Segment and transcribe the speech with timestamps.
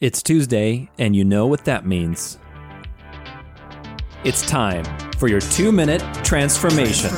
[0.00, 2.38] It's Tuesday, and you know what that means.
[4.24, 4.82] It's time
[5.18, 7.10] for your two minute transformation.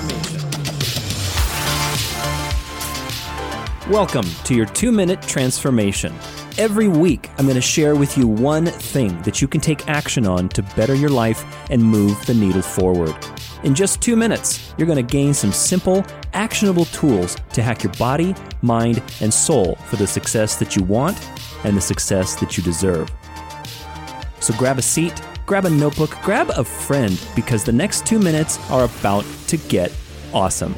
[3.89, 6.13] Welcome to your two minute transformation.
[6.59, 10.27] Every week, I'm going to share with you one thing that you can take action
[10.27, 13.15] on to better your life and move the needle forward.
[13.63, 17.93] In just two minutes, you're going to gain some simple, actionable tools to hack your
[17.93, 21.17] body, mind, and soul for the success that you want
[21.65, 23.11] and the success that you deserve.
[24.41, 28.59] So grab a seat, grab a notebook, grab a friend, because the next two minutes
[28.71, 29.93] are about to get
[30.33, 30.75] awesome.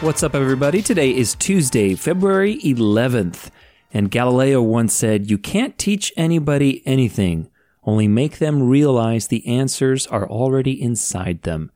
[0.00, 0.80] What's up, everybody?
[0.80, 3.50] Today is Tuesday, February 11th.
[3.92, 7.49] And Galileo once said, You can't teach anybody anything,
[7.82, 11.70] only make them realize the answers are already inside them.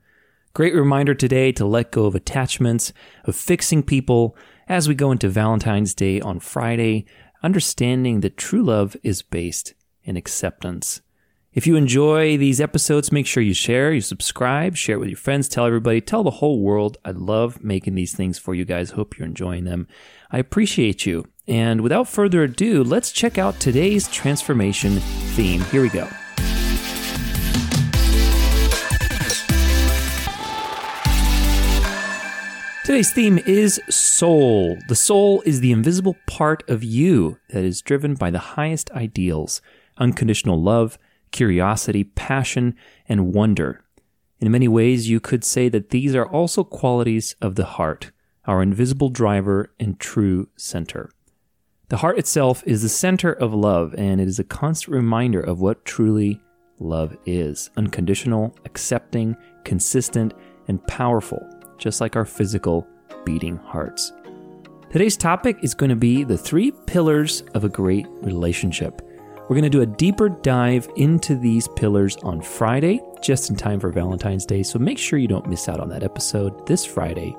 [0.53, 2.93] Great reminder today to let go of attachments,
[3.25, 7.05] of fixing people as we go into Valentine's Day on Friday,
[7.43, 11.01] understanding that true love is based in acceptance.
[11.53, 15.17] If you enjoy these episodes, make sure you share, you subscribe, share it with your
[15.17, 16.97] friends, tell everybody, tell the whole world.
[17.05, 18.91] I love making these things for you guys.
[18.91, 19.87] Hope you're enjoying them.
[20.31, 21.25] I appreciate you.
[21.47, 24.99] And without further ado, let's check out today's transformation
[25.35, 25.61] theme.
[25.61, 26.09] Here we go.
[32.85, 34.77] Today's theme is soul.
[34.87, 39.61] The soul is the invisible part of you that is driven by the highest ideals
[39.97, 40.99] unconditional love,
[41.31, 42.75] curiosity, passion,
[43.07, 43.83] and wonder.
[44.39, 48.11] In many ways, you could say that these are also qualities of the heart,
[48.45, 51.09] our invisible driver and true center.
[51.95, 55.61] The heart itself is the center of love, and it is a constant reminder of
[55.61, 56.41] what truly
[56.77, 60.33] love is unconditional, accepting, consistent,
[60.67, 61.39] and powerful,
[61.77, 62.85] just like our physical
[63.23, 64.11] beating hearts.
[64.91, 69.01] Today's topic is going to be the three pillars of a great relationship.
[69.43, 73.79] We're going to do a deeper dive into these pillars on Friday, just in time
[73.79, 77.37] for Valentine's Day, so make sure you don't miss out on that episode this Friday.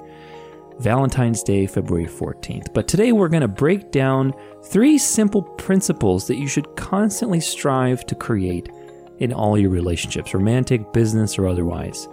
[0.78, 2.72] Valentine's Day, February 14th.
[2.74, 8.04] But today we're going to break down three simple principles that you should constantly strive
[8.06, 8.68] to create
[9.18, 12.08] in all your relationships, romantic, business, or otherwise.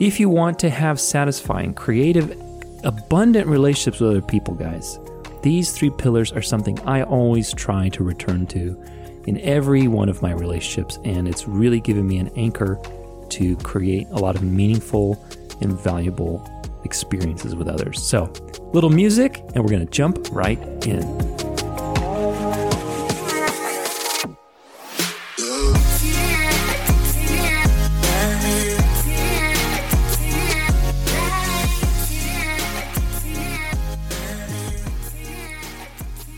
[0.00, 2.36] If you want to have satisfying, creative,
[2.82, 4.98] abundant relationships with other people, guys,
[5.42, 8.82] these three pillars are something I always try to return to
[9.26, 12.80] in every one of my relationships, and it's really given me an anchor
[13.28, 15.24] to create a lot of meaningful
[15.60, 16.44] and valuable
[16.84, 18.02] experiences with others.
[18.02, 18.32] So,
[18.72, 21.02] little music, and we're going to jump right in.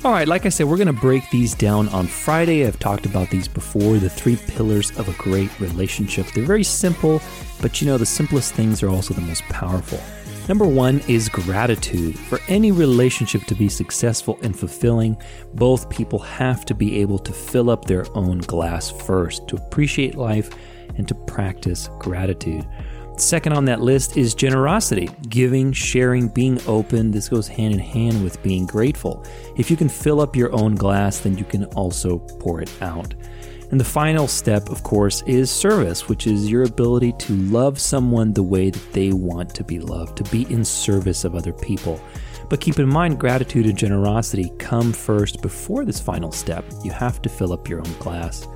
[0.04, 2.66] All right, like I said, we're going to break these down on Friday.
[2.66, 6.26] I've talked about these before the three pillars of a great relationship.
[6.26, 7.22] They're very simple,
[7.62, 9.98] but you know, the simplest things are also the most powerful.
[10.46, 12.18] Number one is gratitude.
[12.18, 15.16] For any relationship to be successful and fulfilling,
[15.54, 20.16] both people have to be able to fill up their own glass first, to appreciate
[20.16, 20.50] life
[20.98, 22.66] and to practice gratitude.
[23.16, 27.10] Second on that list is generosity, giving, sharing, being open.
[27.10, 29.24] This goes hand in hand with being grateful.
[29.56, 33.14] If you can fill up your own glass, then you can also pour it out.
[33.70, 38.32] And the final step, of course, is service, which is your ability to love someone
[38.32, 42.00] the way that they want to be loved, to be in service of other people.
[42.48, 46.64] But keep in mind, gratitude and generosity come first before this final step.
[46.84, 48.46] You have to fill up your own glass.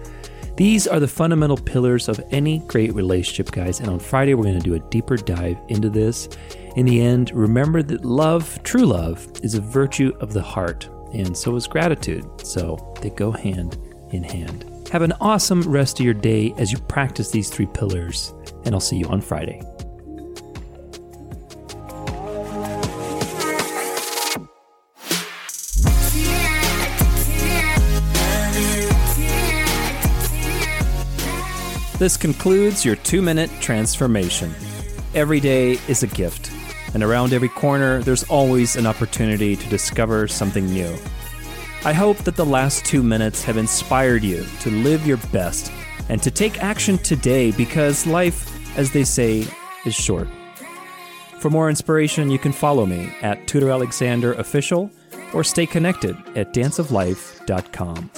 [0.57, 3.81] These are the fundamental pillars of any great relationship, guys.
[3.81, 6.29] And on Friday, we're going to do a deeper dive into this.
[6.77, 11.37] In the end, remember that love, true love, is a virtue of the heart, and
[11.37, 12.25] so is gratitude.
[12.45, 13.79] So they go hand
[14.11, 14.78] in hand.
[14.91, 18.33] Have an awesome rest of your day as you practice these three pillars,
[18.65, 19.61] and I'll see you on Friday.
[31.99, 34.55] This concludes your two minute transformation.
[35.15, 36.51] Every day is a gift,
[36.95, 40.97] and around every corner, there's always an opportunity to discover something new.
[41.85, 45.71] I hope that the last two minutes have inspired you to live your best
[46.09, 49.47] and to take action today because life, as they say,
[49.85, 50.29] is short.
[51.39, 54.91] For more inspiration, you can follow me at Tudor Alexander Official
[55.33, 58.11] or stay connected at danceoflife.com.